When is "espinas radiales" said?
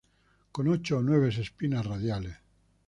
1.29-2.35